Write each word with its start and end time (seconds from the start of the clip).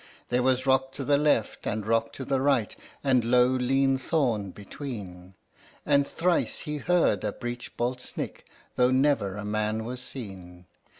There 0.29 0.41
was 0.41 0.65
rock 0.65 0.93
to 0.93 1.03
the 1.03 1.19
left 1.19 1.67
and 1.67 1.85
rock 1.85 2.11
to 2.13 2.25
the 2.25 2.41
right, 2.41 2.75
and 3.03 3.23
low 3.23 3.49
lean 3.49 3.99
thorn 3.99 4.49
between, 4.49 5.35
And 5.85 6.07
thrice 6.07 6.61
he 6.61 6.77
heard 6.77 7.23
a 7.23 7.31
breech 7.31 7.77
bolt 7.77 8.01
snick 8.01 8.47
tho' 8.77 8.89
never 8.89 9.35
a 9.37 9.45
man 9.45 9.85
was 9.85 10.01
seen. 10.01 10.65